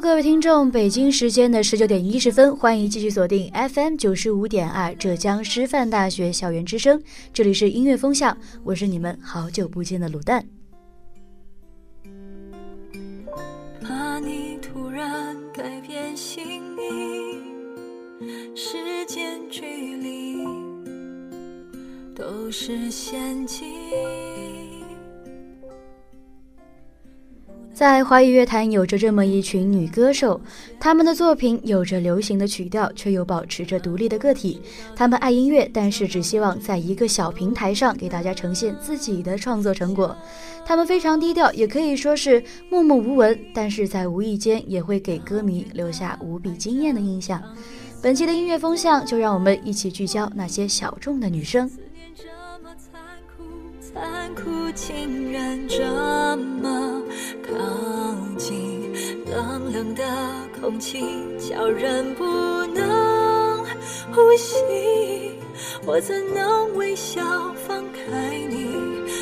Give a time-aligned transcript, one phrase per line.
[0.00, 6.98] 各位听众，北京时间的十九点一十分，欢迎继续锁定 FM 九十五点二浙江师范大学校园之声，
[7.34, 10.42] 这里是音乐风向，我是你们好久不见的卤蛋。
[28.10, 30.40] 华语乐坛有着这么一群女歌手，
[30.80, 34.60] 她们的作品有着流行的曲调，却又保持着独立的个体。
[34.96, 40.16] 她们爱音乐，但是只希望在一个小平台上给大家呈现自己的创作成果。
[40.66, 47.40] 她们非常低调，也可以说是默默无闻，但是在无意间也会给歌迷留下无比惊艳的印象。
[48.02, 51.70] 本期的音乐风向，就让我们一起聚焦那些小众的女生。
[53.92, 57.02] 残酷竟然这么
[57.50, 57.56] 靠
[58.36, 58.92] 近，
[59.26, 60.04] 冷冷的
[60.60, 61.02] 空气
[61.38, 62.24] 叫人不
[62.66, 63.64] 能
[64.12, 64.56] 呼吸。
[65.84, 67.20] 我怎能微笑
[67.66, 68.74] 放开你，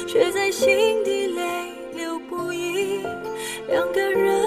[0.06, 3.02] 却在心底泪流不已。
[3.68, 4.42] 两个人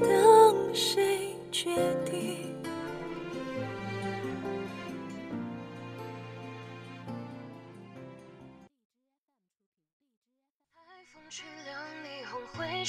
[0.00, 1.97] 等谁决定？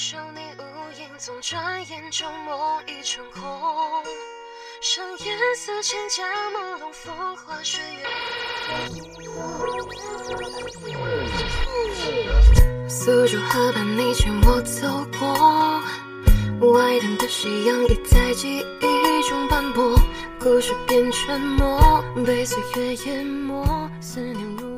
[0.00, 0.62] 回首你无
[0.98, 3.42] 影踪，转眼就梦已成空。
[4.80, 8.06] 上颜色千家朦胧，风花雪月。
[12.88, 19.94] 苏州河畔，你牵我走过，外滩的夕阳已在记忆中斑驳，
[20.38, 24.69] 故事变沉默，被岁月淹没，思念如。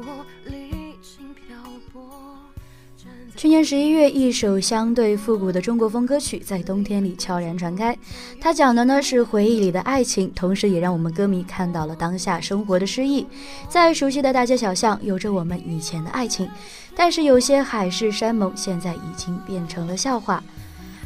[3.42, 7.98] 去年十一月，一首相对复古的中国风歌曲在冬天里悄然传开。
[8.40, 13.26] 它讲的呢是回忆里的爱情，同时也让我们歌迷看到了当下生活的诗意。
[13.68, 16.48] 在熟悉的大街小巷，有着我们以前的爱情，
[16.94, 20.40] 但是有些海誓山盟现在已经变成了笑话。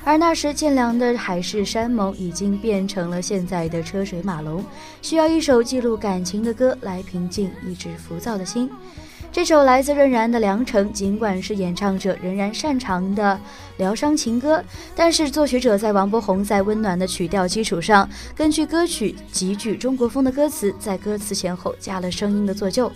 [0.05, 4.63] 而那时渐凉的海誓山盟，已经变成了现在的车水马龙。
[5.01, 8.69] 需要一首记录感情的歌来平静一直浮躁的心。
[9.37, 13.39] 这首来自任然的《良辰》，尽管是演唱者仍然擅长的
[13.77, 14.65] 疗伤情歌，
[14.95, 22.91] 但是作曲者在王柏宏在温暖的曲调基础上，根据歌曲极具中国风的歌词，在歌词前后加了声音的做旧。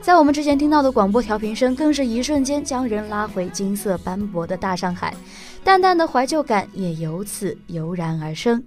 [0.00, 5.12] 在我们之前听到的广播调频声，更是一瞬间将人拉回金色斑驳的大上海，
[5.64, 8.62] 淡淡的怀旧感也由此油然而生。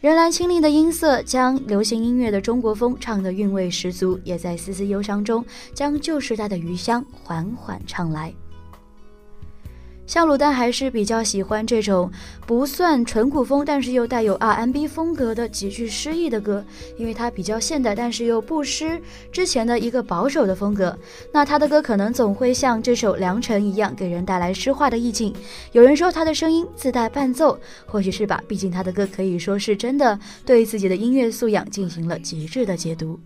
[0.00, 5.44] 仍然清丽的音色，将流行音乐的中国风唱得韵味十足，也在丝丝忧伤中，
[5.74, 8.32] 将旧时代的余香缓缓唱来。
[10.08, 12.10] 像鲁丹还是比较喜欢这种
[12.46, 16.64] 不算纯古风，但是又带有 R&B 风格的极具诗意的歌，
[16.96, 18.98] 因为它比较现代，但是又不失
[19.30, 20.98] 之前的一个保守的风格。
[21.30, 25.30] 那他的歌可能总会像这首《良辰》一样，给人带来诗化的意境。
[25.72, 33.20] 有人说他的声音自带伴奏，或许是吧，毕竟他的歌可以说是真的对自己的音乐素养进行了极致的解读。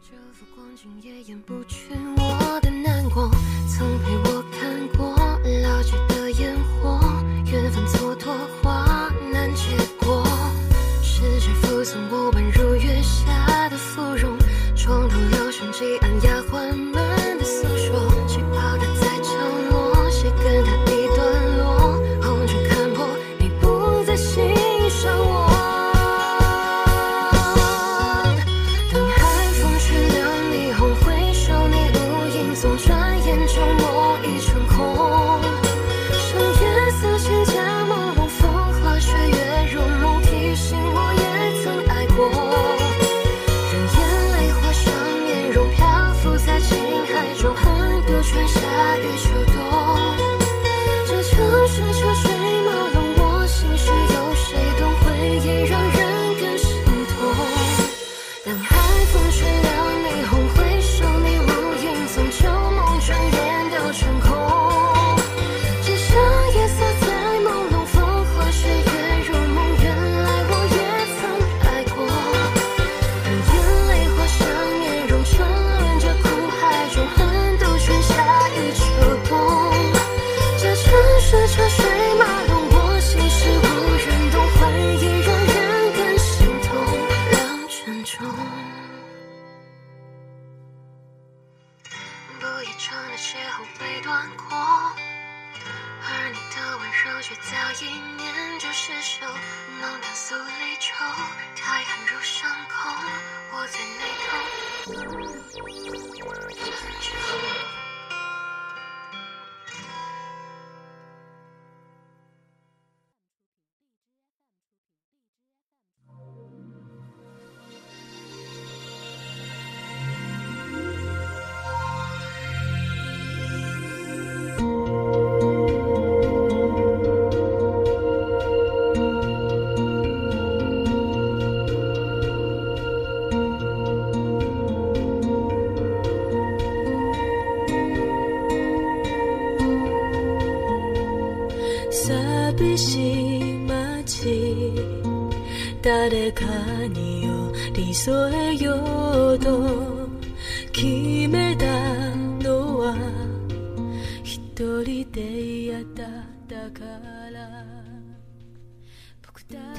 [0.00, 1.88] 这幅光景也掩不去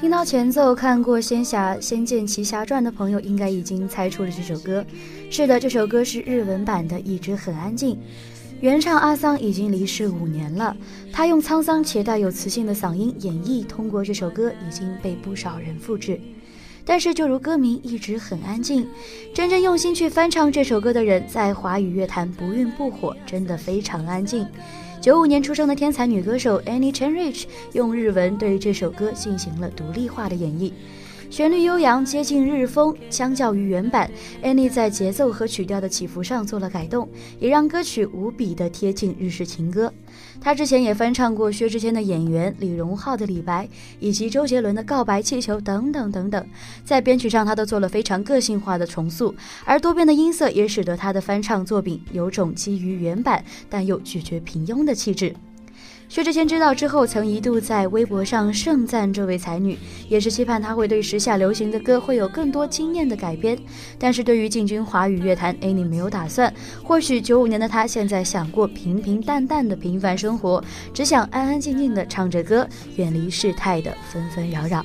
[0.00, 4.84] 听到前奏，看过《仙侠仙剑奇侠传》的朋友应该已经猜出了这首歌。
[5.28, 7.96] 是的，这首歌是日文版的《一直很安静》。
[8.60, 10.76] 原唱阿桑已经离世五年了，
[11.12, 16.20] 他用沧桑且带有磁性的嗓音演绎，通过这首歌已经被不少人复制。
[16.84, 18.86] 但是，就如歌名一直很安静，
[19.34, 24.46] 真正用心去翻唱这首歌的人，在华语乐坛不愠不火，真的非常安静。
[25.08, 30.70] 九五年出生的天才女歌手 Annie Chenrich 用日文对这首歌进行了独立化的演绎。
[31.30, 32.94] 旋律悠扬，接近日风。
[33.08, 34.10] 相较于原版
[34.42, 37.08] ，Annie 在节奏和曲调的起伏上做了改动，
[37.40, 39.90] 也让歌曲无比的贴近日式情歌。
[40.40, 43.66] 他之前也翻唱过薛之谦的《演员》、李荣浩的《李白》，
[43.98, 46.46] 以及周杰伦的《告白气球》等等等等。
[46.84, 55.34] 在编曲上，他都做了非常个性化的重塑，而多变的音色也使得他的翻唱作品有种基于原版但又拒绝平庸的气质。
[56.08, 59.78] 薛之谦知道之后，曾一度在微博上盛赞这位才女，
[60.08, 63.56] 也是期盼她会对时下流行的歌会有更多惊艳的改编。
[63.98, 66.52] 但是对于进军华语乐坛，Annie 没有打算。
[66.82, 70.64] 或许九五年的她现在想过平平淡淡的平凡生活，
[70.94, 72.66] 只想安安静静的唱着歌，
[72.96, 74.82] 远离世态的纷纷扰扰。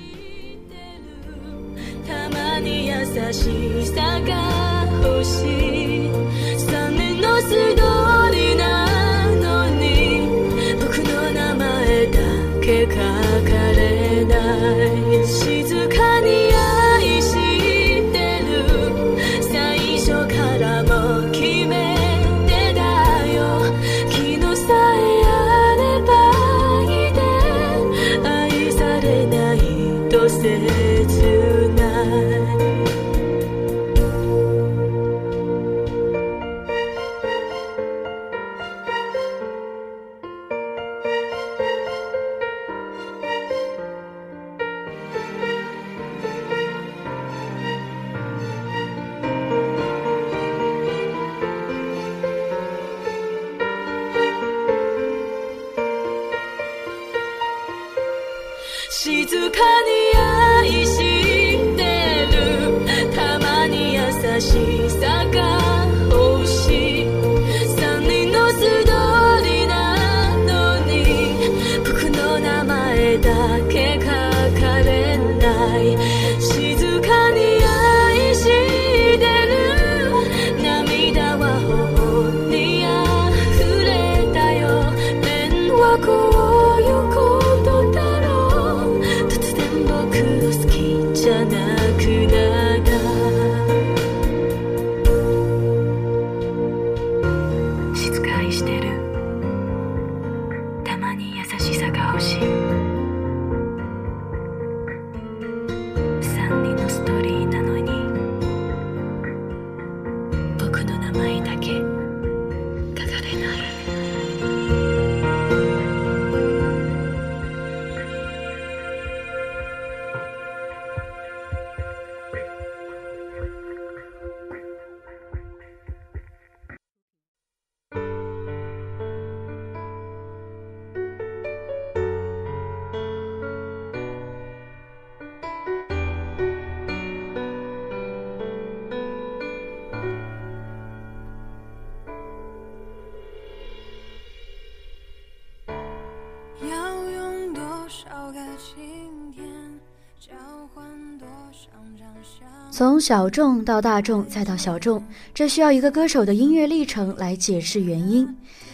[152.83, 155.01] 从小众到大众再到小众，
[155.33, 158.27] 这需要一个歌手的音乐历程来解释原因。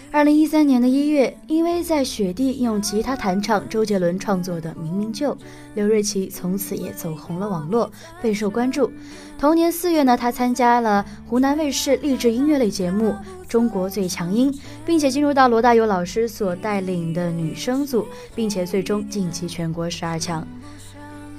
[0.09, 5.31] 二零一三年的一月，因为在雪地用吉他弹唱周杰伦创作的《明明就》，
[5.75, 8.91] 刘瑞琦从此也走红了网络，备受关注。
[9.37, 13.11] 同年四月呢，他参加了湖南卫视励志音乐类节目
[13.47, 14.51] 《中国最强音》，
[14.87, 20.45] 并且进入到罗大佑老师所带领的女生组，并且最终晋级全国十二强。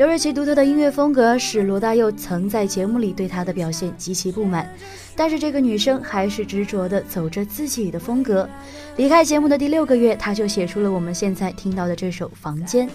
[0.00, 4.66] 刘瑞琦独特的音乐风格使罗大佑曾在节目里对他的表现极其不满，
[5.14, 8.49] 但是这个女生还是执着地走着自己的风格。
[8.97, 12.88] 离开节目的第六个月，她就写出了我们现在听到的这首《房间》。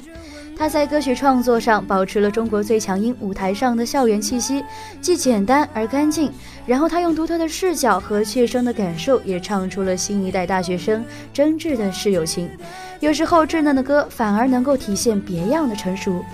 [0.57, 4.63] 她在歌曲创作上保持了中国最强音舞台上的校园气息，
[4.99, 6.31] 既简单而干净。
[6.65, 12.49] 然后她用独特的视角和切身的感受，也唱出了新一代大学生真挚的室友情。
[12.99, 16.25] 有时候稚嫩的歌反而能够体现别样的成熟。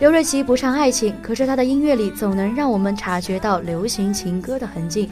[0.00, 5.10] 刘瑞琦不唱爱情，可是他的音乐里总能让我们察觉到流行情歌的痕迹。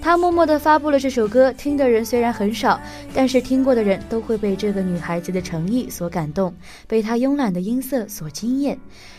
[0.00, 2.80] 他默默地发布了这首歌，听的人虽然很少，
[3.12, 6.54] 但是听过的人都会被这个女孩子的诚意所感动，
[6.86, 8.78] 被她慵懒的音色所惊艳。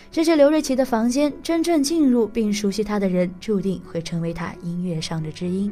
[0.10, 5.70] 这是刘瑞琦的房间，真正进入并熟悉他的人，注定会成为他音乐上的知音。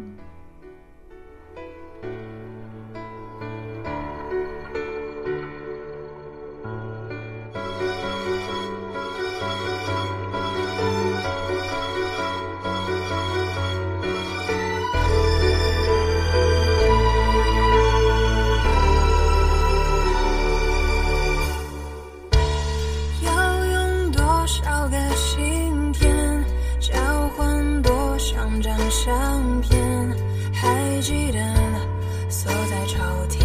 [32.89, 32.97] 秋
[33.29, 33.38] 天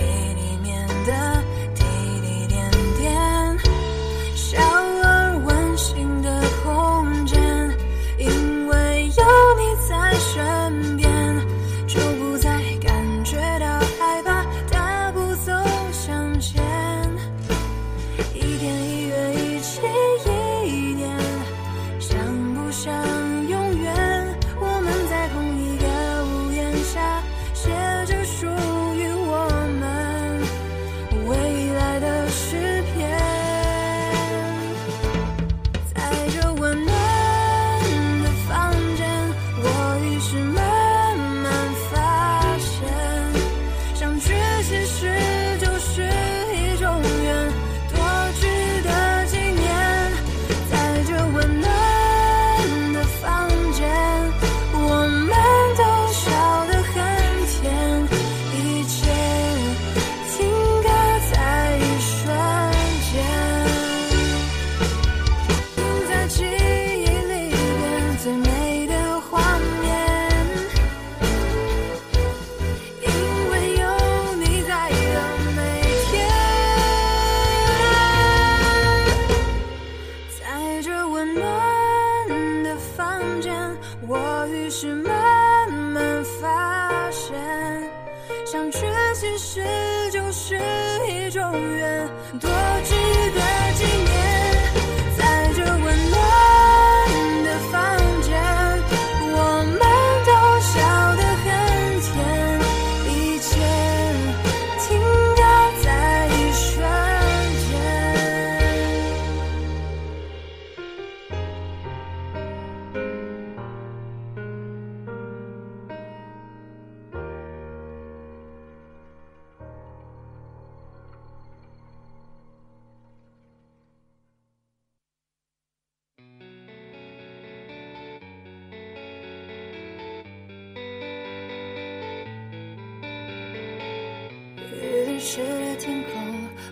[135.34, 136.22] 湿的天空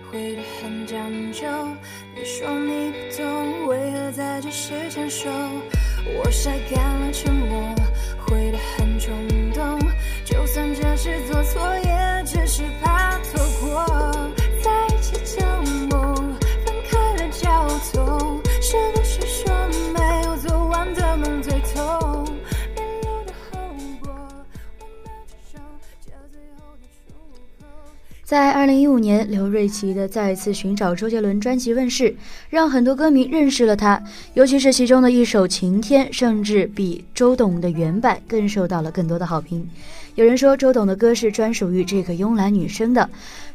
[0.09, 1.49] 灰得很讲究，
[2.14, 5.28] 你说你不懂，为何在这时牵手？
[6.14, 7.75] 我晒干了沉默，
[28.33, 32.17] 在二零一五年，刘瑞琦的《再次寻找周杰伦》专辑问世，
[32.49, 39.69] 让很多歌迷认识了他，尤其是其中的一首《晴天》，甚至比周董的原版更受到了更多的好评。
[40.15, 43.07] 有人说，周董的歌是专属于这个慵懒女生的，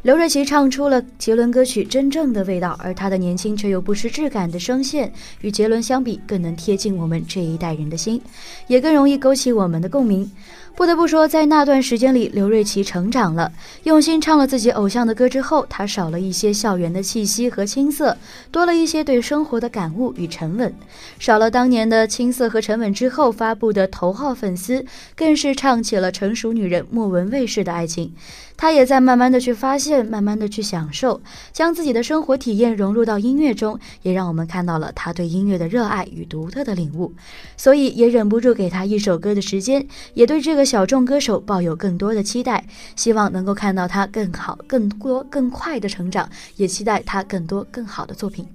[0.03, 8.22] 刘瑞琦唱出了杰伦歌曲真正的味道，而他的年轻却又不失质感的声线，与杰伦相比，更能贴近我们这一代人的心，
[8.67, 10.29] 也更容易勾起我们的共鸣。
[10.77, 13.51] 不得不说，在那段时间里，刘瑞琦成长了。
[13.86, 18.15] 用心唱了自己偶像的歌之后，他少了一些校园的气息和青涩，
[18.51, 20.72] 多了一些对生活的感悟与沉稳。
[21.17, 28.13] 少了当年的青涩和沉稳之后发布的头号粉丝，更是唱起了成熟女人莫文蔚式的爱情。
[28.55, 31.22] 他也在慢慢的去发现，慢慢的去享受，
[31.53, 37.13] 将自己的生活体验融入到音乐中，也让我们看到了他对音乐的热爱与独特的领悟。
[37.55, 48.45] 所以也忍不住给他一首歌的时间，也对这个小众歌手抱有更多的期待，希望能够看到他更好、更多、更快的成长，也期待他更多更好的作品。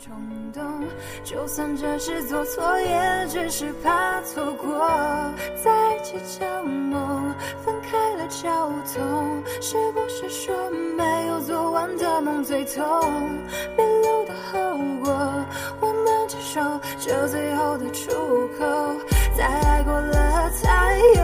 [0.00, 0.16] 冲
[0.50, 0.62] 动，
[1.22, 4.80] 就算这是做错，也只是怕错过。
[5.62, 10.54] 在一起交梦，分开了交通，是不是说
[10.96, 12.82] 没有做完的梦最痛？
[13.76, 14.58] 别留的后
[15.04, 15.12] 果，
[15.80, 16.60] 我能接受，
[16.98, 18.10] 这最后的出
[18.58, 18.64] 口，
[19.36, 21.22] 在爱过了才有。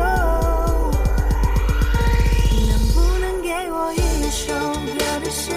[2.68, 5.50] 能不能给我一首歌的时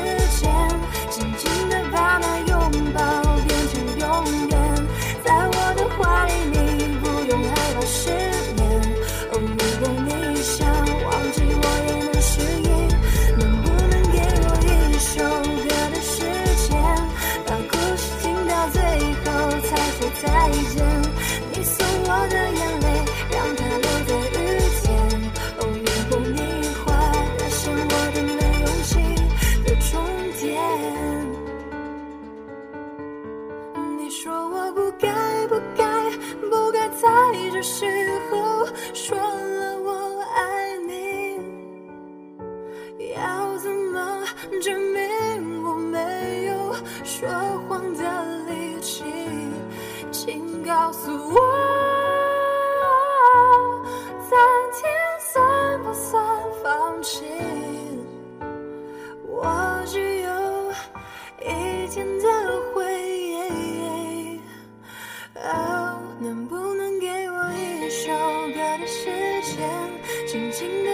[70.29, 70.88] 轻轻的。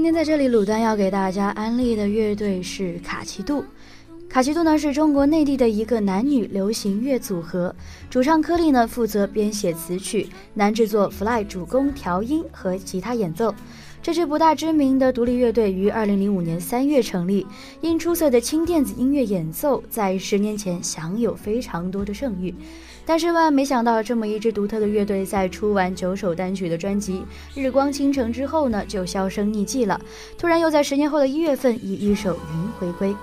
[0.00, 3.62] 今天在这里，鲁丹要给大家安利的乐队是卡奇杜。
[4.30, 7.76] 卡奇杜呢是中国内地的一个男女流行乐组合，
[8.08, 13.54] 主唱柯利呢负责编写词曲，男制作 Fly 主攻调音和吉他演奏。
[14.02, 17.46] 这支不大知名的独立乐队于二零零五年三月成立，
[17.82, 22.54] 因出色的轻电子音乐演奏，在十年前享有非常多的盛誉。
[23.10, 27.24] 但是万万没想到，这么一支独特的乐队，在出完九首单曲的专辑
[27.60, 30.00] 《日光倾城》之后呢，就销声匿迹了。
[30.38, 33.16] 突然又在十年后的一月份，以一首《云》回归，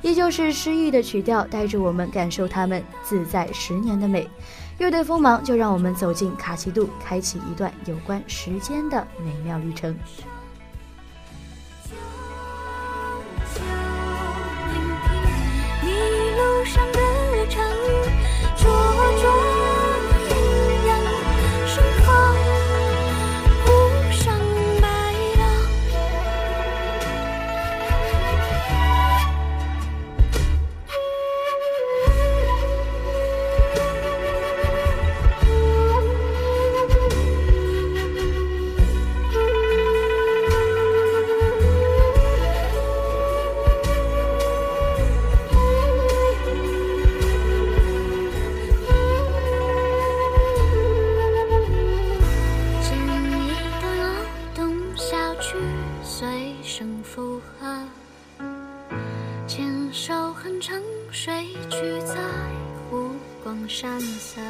[0.00, 4.26] 依旧是诗意的曲调，带着我们感受他们自在十年的美。
[4.78, 9.94] 乐队锋芒，就让我们走进卡奇杜，开启一段有关时间的美妙旅程。
[16.64, 17.03] 上的
[59.94, 60.76] 手哼唱，
[61.12, 62.16] 睡去在
[62.90, 63.12] 湖
[63.44, 64.40] 光山色，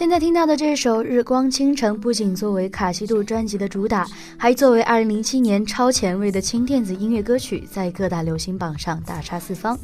[0.00, 4.08] 现在听到的这首《日光倾城》，不仅作为卡西度专辑的主打，
[4.38, 9.76] 还作为2007年超前卫的轻电子音乐歌曲，在各大流行榜上大杀四方。《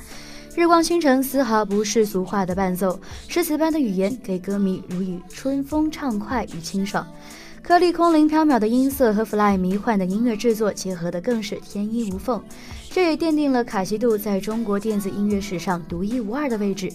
[0.55, 2.99] 日光倾城》丝毫不世俗化的伴奏，
[3.29, 7.07] 诗词般的语言给歌迷如与春风畅快与清爽。
[7.63, 12.43] 颗粒空灵飘渺的音色和 Fly 迷幻的音乐制作结合的更是天衣无缝，
[12.89, 16.91] 这也奠定了卡西度在中国电子音乐史上独一无二的位置。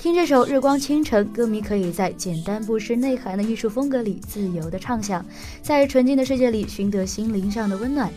[0.00, 5.26] 听这首《日光倾城》，歌迷可以在简单不失内涵的艺术风格里自由的畅想，
[5.60, 8.08] 在纯净的世界里寻得心灵上的温暖。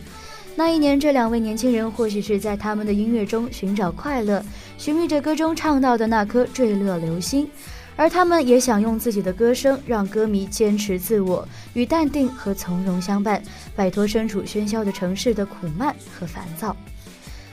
[0.54, 4.44] 那一年，这两位年轻人或许是在他们的音乐中寻找快乐，
[4.78, 7.48] 寻觅着歌中唱到的那颗坠落流星，
[7.96, 13.42] 而他们也想用自己的歌声让歌迷坚持自我，与淡定和从容相伴，
[13.74, 16.76] 摆脱身处喧嚣的城市的苦闷和烦躁。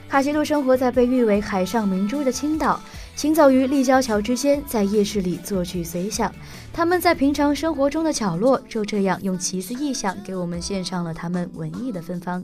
[0.07, 2.79] 卡西路生活在被誉为海上明珠的青岛。
[3.19, 6.33] 行走于立交桥之间，在夜市里作曲随想。
[6.71, 12.41] 他们在平常生活中的角落，就这样用奇思异想给我们献上了他们文艺的芬芳。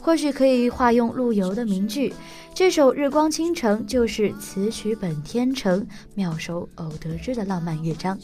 [0.00, 2.14] 或许可以化用陆游的名句
[2.56, 8.18] ：“这首《日光倾城》就是此曲本天成，妙手偶得之的浪漫乐章。”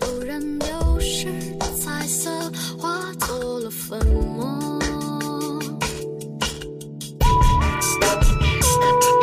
[0.00, 1.28] 偶然丢失
[1.76, 2.28] 彩色，
[2.76, 4.04] 化作了粉
[4.36, 4.65] 末。
[8.02, 9.15] Oh.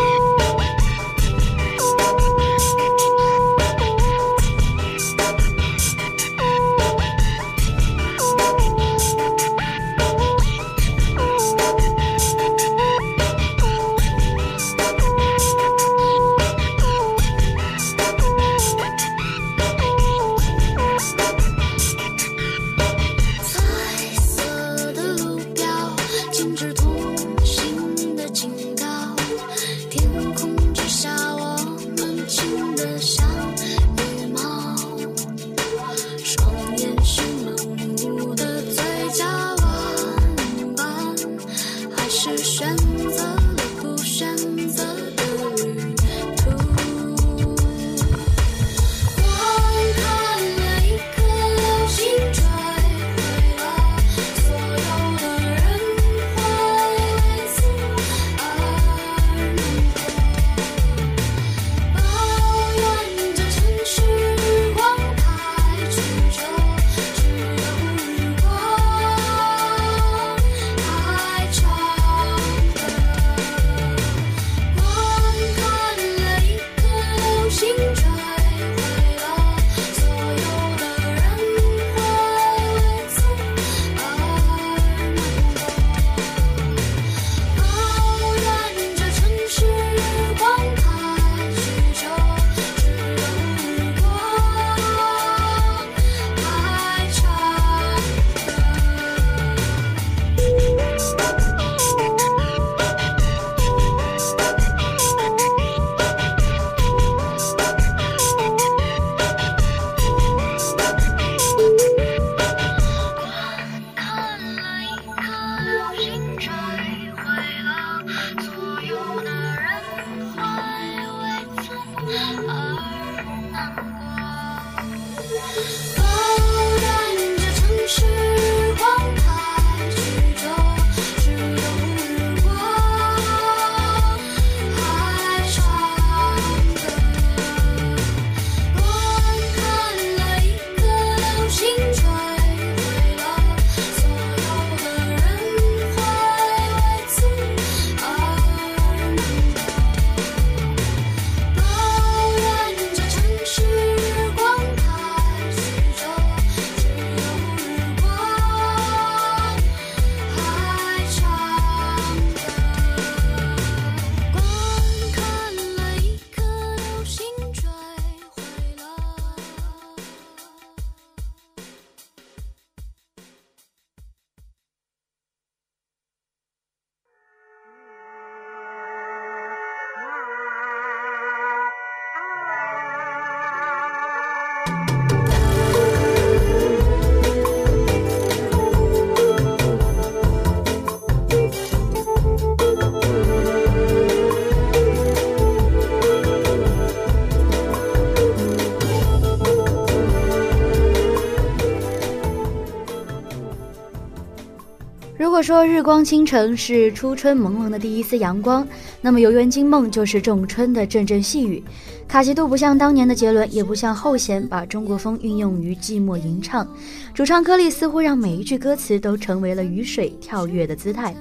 [205.44, 208.66] 说日光倾城是初春朦胧的第一丝阳光，
[209.02, 211.62] 那么游园惊梦就是仲春的阵阵细雨。
[212.08, 216.66] 卡奇杜不像当年的杰伦，也不像后弦，把中国风运用于寂寞吟唱。
[217.14, 221.14] 主唱柯利似乎让每一句歌词都成为了雨水跳跃的姿态，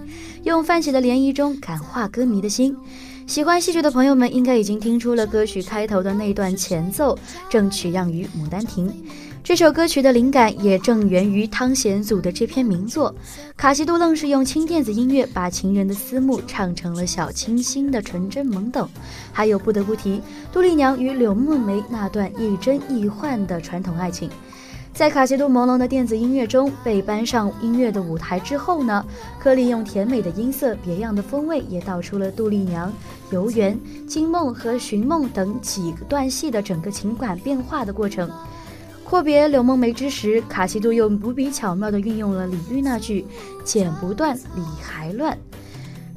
[0.45, 2.77] 用泛起的涟漪中感化歌迷的心。
[3.27, 7.19] 喜欢戏剧的朋友们应该已经听出了歌曲开头的那段前奏，
[7.51, 8.89] 正取样于《牡丹亭》。
[9.44, 13.12] 这首歌曲的灵感也正源于汤显祖的这篇名作。
[13.57, 18.88] 卡西杜愣是用轻电子音乐把情人的思慕唱成了小清新的纯真懵懂。
[19.33, 24.31] 还有不得不提杜丽娘与柳梦梅那段亦真亦幻的传统爱情。
[24.94, 29.05] 在卡西杜朦胧的电子音乐中被搬上音乐的舞台之后呢，
[29.40, 32.92] 柯利用甜美的音色、别样的风味，也道出了杜丽娘、
[33.31, 33.76] 游园、
[34.07, 38.31] 惊梦和寻梦等几段戏的整个情感变化的过程。
[39.12, 43.27] 阔别柳梦梅之时，卡西杜又无比巧妙地运用了李煜那句
[43.62, 45.37] “剪不断，理还乱”。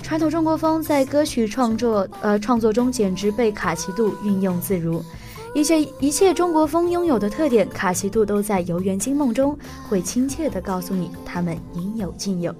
[0.02, 5.04] 传统中国风在歌曲创作呃创作中简直被卡奇度运用自如，
[5.54, 12.56] 一切一切中国风拥有的特点，卡奇度都在《游园惊梦》中会亲切地告诉你，他们应有尽有。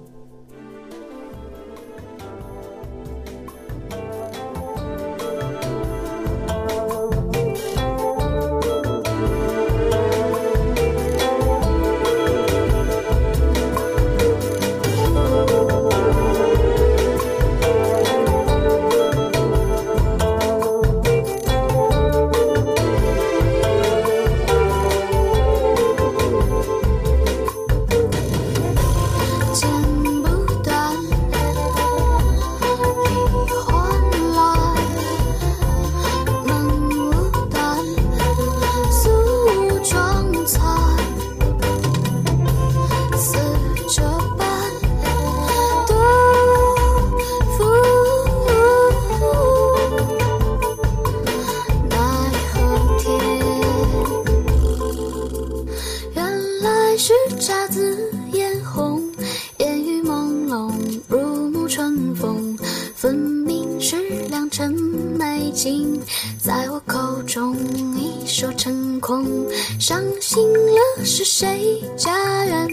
[71.28, 72.68] 谁家院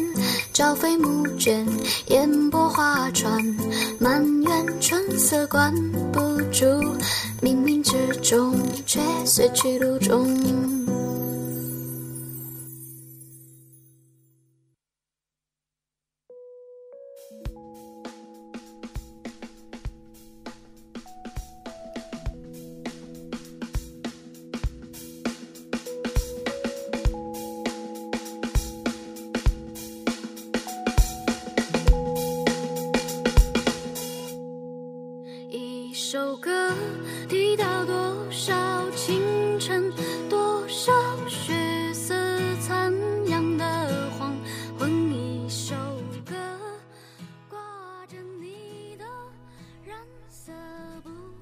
[0.54, 1.66] 朝飞暮卷
[2.10, 3.44] 烟波画船
[4.00, 5.74] 满园春色关
[6.12, 6.64] 不住
[7.42, 10.30] 冥冥之中却随去路中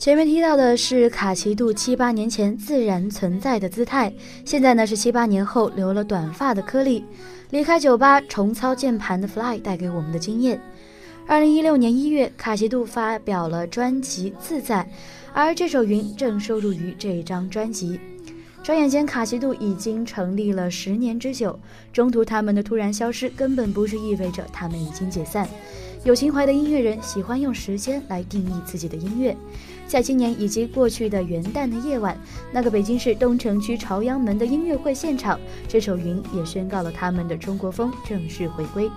[0.01, 4.11] 前面提到的是卡奇杜七八年前自然存在的姿态，
[4.43, 7.05] 现在呢是七八年后留了短发的颗粒，
[7.51, 10.59] 离开酒吧重操键盘的 Fly 带给我们的经验。
[11.27, 14.83] 二零一六年一月，卡奇杜发表了专辑《自在》，
[15.33, 17.99] 而这首《云》正收录于这张专辑。
[18.63, 21.59] 转眼间，卡奇杜已经成立了十年之久，
[21.93, 25.47] 中途他们的突然消失，根本不是意味着他们已经解散。
[26.03, 29.37] 有情怀的音乐人喜欢用时间来定义自己的音乐。
[29.91, 32.17] 在今年以及过去的元旦的夜晚，
[32.49, 38.89] 那个北京市东城区朝阳门的音乐会现场，这首《云》也宣告了他们的中国风正式回归。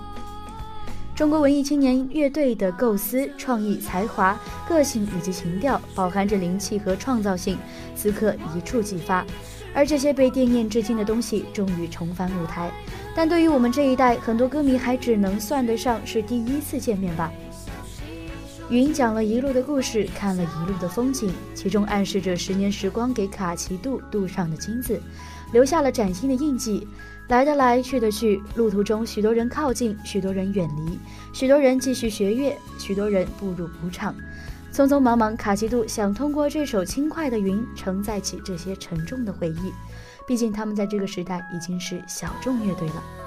[1.13, 7.59] 中国文艺青年乐队的构思、创意、才华、个性以及情调，饱含着灵气和创造性，
[7.97, 9.27] 此刻一触即发。
[9.75, 12.71] 而这些被惦念至今的东西，终于重返舞台。
[13.17, 17.33] 但对于我们这一代，很多歌迷还只能算得上是第一次见面吧。
[18.71, 24.99] 云讲了一路的故事，看了一路的风景，其中暗示着十年时光给卡奇度镀上的金子，
[25.53, 26.89] 留下了崭新的印记。
[27.29, 30.99] 来的来，去的去，路途中许多人靠近，许多人远离，
[31.33, 34.15] 许多人继续学乐，许多人步入舞场。
[34.73, 39.73] 匆匆忙忙，卡奇杜想通过这首轻快的云，承载起这些沉重的回忆。
[40.27, 43.24] 毕竟他们在这个时代已经是小众乐队了。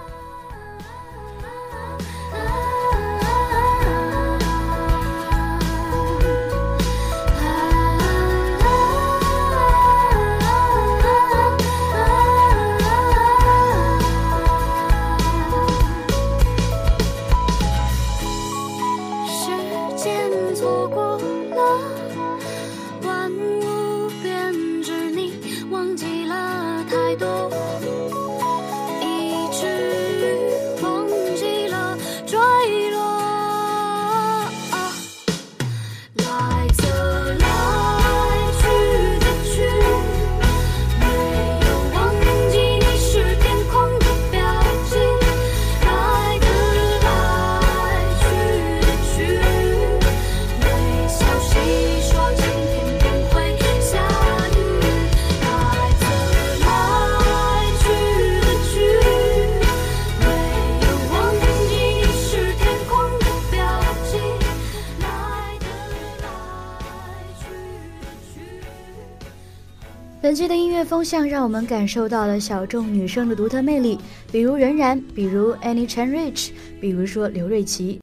[70.27, 73.97] 本期的音乐风向让我们感受到了小众女生的独特魅力，
[74.29, 76.49] 比如任然，比如 Annie Chan Rich，
[76.81, 78.01] 比如说刘瑞琦，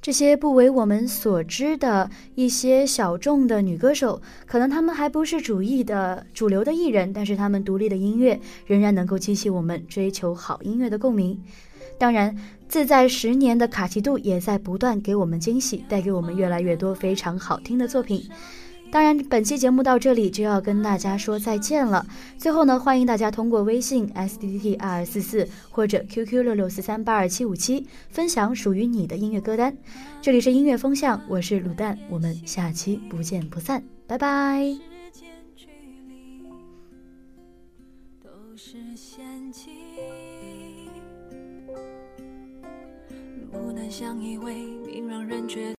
[0.00, 11.42] 这些不为我们所知的一些小众的女歌手，可能她们还不是主义的主流的艺人，但是她们独立的音乐仍然能够激起我们追求好音乐的共鸣。
[11.98, 12.36] 当然，
[12.68, 18.30] 自在十年的卡奇度也在不断给我们惊喜，带给我们越来越多非常好听的作品。
[18.92, 22.06] 当然，本期节目到这里就要跟大家说再见了。
[22.36, 29.74] 最后呢，欢迎大家通过微信 s d t 二二四四或者 QQ 六六四三八二七五七分享属于你的音乐歌单。
[30.20, 34.76] 这里是音乐风向，我是卤蛋，我们下期不见不散，拜拜。
[43.50, 44.54] 不能相依为
[44.86, 45.70] 命，让人觉